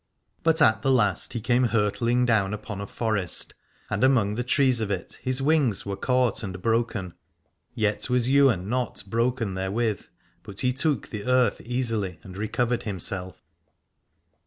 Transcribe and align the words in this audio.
But 0.41 0.63
at 0.63 0.81
the 0.81 0.89
last 0.91 1.33
he 1.33 1.39
came 1.39 1.65
hurtling 1.65 2.25
down 2.25 2.55
upon 2.55 2.81
a 2.81 2.87
forest, 2.87 3.53
and 3.87 4.03
among 4.03 4.33
the 4.33 4.41
trees 4.43 4.81
of 4.81 4.89
it 4.89 5.19
his 5.21 5.43
wings 5.43 5.85
were 5.85 5.95
caught 5.95 6.41
and 6.41 6.59
broken: 6.59 7.13
yet 7.75 8.09
was 8.09 8.27
Ywain 8.27 8.67
not 8.67 9.03
broken 9.07 9.53
therewith, 9.53 10.05
but 10.41 10.61
he 10.61 10.73
took 10.73 11.09
the 11.09 11.25
earth 11.25 11.61
easily 11.63 12.19
and 12.23 12.35
recovered 12.35 12.81
himself. 12.81 13.43